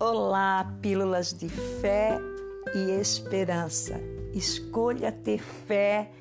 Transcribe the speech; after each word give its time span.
Olá, 0.00 0.78
pílulas 0.80 1.34
de 1.34 1.48
fé 1.48 2.20
e 2.72 2.92
esperança. 3.00 4.00
Escolha 4.32 5.10
ter 5.10 5.42
fé 5.42 6.12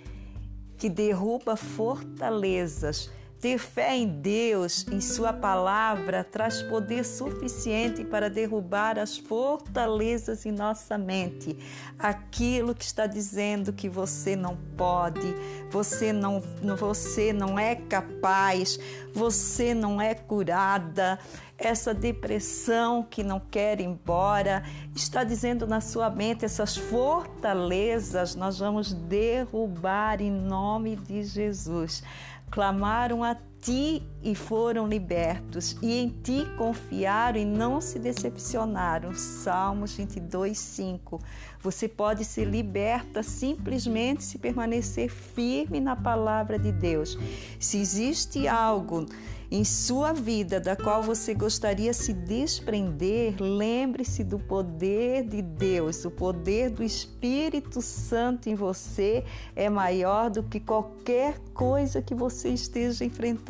que 0.79 0.89
derruba 0.89 1.55
fortalezas 1.55 3.11
ter 3.39 3.59
fé 3.59 3.95
em 3.95 4.07
Deus, 4.07 4.85
em 4.91 4.99
Sua 4.99 5.31
palavra, 5.31 6.23
traz 6.23 6.61
poder 6.63 7.05
suficiente 7.05 8.03
para 8.03 8.29
derrubar 8.29 8.97
as 8.97 9.17
fortalezas 9.17 10.45
em 10.45 10.51
nossa 10.51 10.97
mente. 10.97 11.57
Aquilo 11.99 12.73
que 12.73 12.83
está 12.83 13.05
dizendo 13.05 13.71
que 13.71 13.87
você 13.87 14.35
não 14.35 14.57
pode, 14.75 15.35
você 15.69 16.11
não, 16.11 16.41
você 16.77 17.31
não 17.31 17.59
é 17.59 17.75
capaz, 17.75 18.79
você 19.13 19.73
não 19.73 20.01
é 20.01 20.15
curada. 20.15 21.19
Essa 21.59 21.91
depressão 21.91 23.03
que 23.03 23.23
não 23.23 23.39
quer 23.39 23.81
ir 23.81 23.85
embora, 23.85 24.63
está 24.95 25.23
dizendo 25.23 25.65
na 25.65 25.81
sua 25.81 26.07
mente 26.07 26.45
essas 26.45 26.77
fortalezas, 26.77 28.35
nós 28.35 28.59
vamos 28.59 28.93
derrubar 28.93 30.21
em 30.21 30.29
nome 30.31 30.95
de 30.95 31.23
Jesus 31.23 32.03
clamaram 32.49 33.23
a 33.31 33.37
ti 33.61 34.03
e 34.23 34.35
foram 34.35 34.87
libertos, 34.87 35.75
e 35.81 35.99
em 35.99 36.09
ti 36.09 36.45
confiaram 36.57 37.39
e 37.39 37.45
não 37.45 37.79
se 37.81 37.99
decepcionaram. 37.99 39.13
Salmos 39.13 39.93
22, 39.93 40.57
5. 40.57 41.19
Você 41.61 41.87
pode 41.87 42.23
ser 42.23 42.45
liberta 42.45 43.23
simplesmente 43.23 44.23
se 44.23 44.37
permanecer 44.37 45.09
firme 45.09 45.79
na 45.79 45.95
palavra 45.95 46.57
de 46.57 46.71
Deus. 46.71 47.17
Se 47.59 47.77
existe 47.77 48.47
algo 48.47 49.05
em 49.49 49.63
sua 49.63 50.11
vida 50.11 50.59
da 50.59 50.75
qual 50.75 51.01
você 51.01 51.33
gostaria 51.33 51.93
se 51.93 52.11
desprender, 52.11 53.35
lembre-se 53.39 54.21
do 54.21 54.37
poder 54.37 55.23
de 55.23 55.41
Deus. 55.41 56.03
O 56.03 56.11
poder 56.11 56.69
do 56.69 56.83
Espírito 56.83 57.81
Santo 57.81 58.49
em 58.49 58.55
você 58.55 59.23
é 59.55 59.69
maior 59.69 60.29
do 60.29 60.43
que 60.43 60.59
qualquer 60.59 61.39
coisa 61.53 62.01
que 62.01 62.13
você 62.13 62.49
esteja 62.49 63.05
enfrentando. 63.05 63.46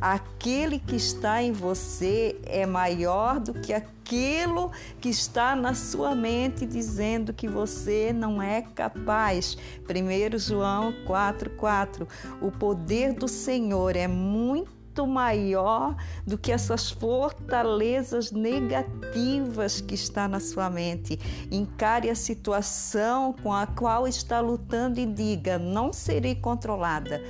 Aquele 0.00 0.78
que 0.78 0.96
está 0.96 1.42
em 1.42 1.52
você 1.52 2.38
é 2.44 2.66
maior 2.66 3.40
do 3.40 3.54
que 3.54 3.72
aquilo 3.72 4.70
que 5.00 5.08
está 5.08 5.56
na 5.56 5.74
sua 5.74 6.14
mente 6.14 6.66
dizendo 6.66 7.32
que 7.32 7.48
você 7.48 8.12
não 8.12 8.40
é 8.40 8.62
capaz. 8.62 9.56
1 9.88 10.38
João 10.38 10.92
4:4. 11.06 12.06
O 12.40 12.50
poder 12.50 13.14
do 13.14 13.26
Senhor 13.26 13.96
é 13.96 14.06
muito 14.06 15.06
maior 15.06 15.96
do 16.26 16.38
que 16.38 16.52
essas 16.52 16.90
fortalezas 16.90 18.30
negativas 18.30 19.80
que 19.80 19.94
está 19.94 20.28
na 20.28 20.40
sua 20.40 20.70
mente. 20.70 21.18
Encare 21.50 22.08
a 22.08 22.14
situação 22.14 23.34
com 23.42 23.52
a 23.52 23.66
qual 23.66 24.06
está 24.06 24.40
lutando 24.40 25.00
e 25.00 25.06
diga: 25.06 25.58
não 25.58 25.92
serei 25.92 26.34
controlada. 26.34 27.20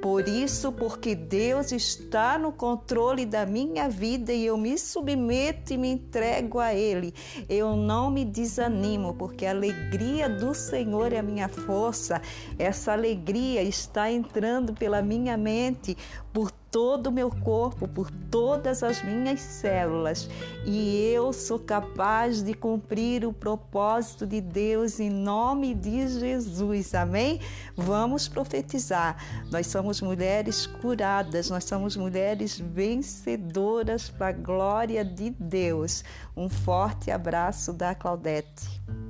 Por 0.00 0.26
isso, 0.26 0.72
porque 0.72 1.14
Deus 1.14 1.72
está 1.72 2.38
no 2.38 2.52
controle 2.52 3.26
da 3.26 3.44
minha 3.44 3.88
vida 3.88 4.32
e 4.32 4.46
eu 4.46 4.56
me 4.56 4.78
submeto 4.78 5.74
e 5.74 5.78
me 5.78 5.88
entrego 5.88 6.58
a 6.58 6.74
Ele, 6.74 7.12
eu 7.48 7.76
não 7.76 8.10
me 8.10 8.24
desanimo, 8.24 9.12
porque 9.14 9.44
a 9.44 9.50
alegria 9.50 10.26
do 10.26 10.54
Senhor 10.54 11.12
é 11.12 11.18
a 11.18 11.22
minha 11.22 11.48
força. 11.48 12.22
Essa 12.58 12.92
alegria 12.92 13.62
está 13.62 14.10
entrando 14.10 14.72
pela 14.72 15.02
minha 15.02 15.36
mente, 15.36 15.96
por 16.32 16.50
todo 16.70 17.08
o 17.08 17.12
meu 17.12 17.30
corpo, 17.30 17.88
por 17.88 18.10
todas 18.30 18.82
as 18.82 19.02
minhas 19.02 19.40
células, 19.40 20.28
e 20.64 21.10
eu 21.12 21.32
sou 21.32 21.58
capaz 21.58 22.42
de 22.42 22.54
cumprir 22.54 23.26
o 23.26 23.32
propósito 23.32 24.26
de 24.26 24.40
Deus 24.40 25.00
em 25.00 25.10
nome 25.10 25.74
de 25.74 26.06
Jesus. 26.08 26.94
Amém? 26.94 27.40
Vamos 27.76 28.28
profetizar. 28.28 29.16
Nós 29.50 29.66
somos 29.66 30.00
mulheres 30.00 30.66
curadas, 30.66 31.50
nós 31.50 31.64
somos 31.64 31.96
mulheres 31.96 32.58
vencedoras 32.58 34.08
para 34.08 34.28
a 34.28 34.32
glória 34.32 35.04
de 35.04 35.30
Deus. 35.30 36.04
Um 36.36 36.48
forte 36.48 37.10
abraço 37.10 37.72
da 37.72 37.94
Claudete. 37.94 39.09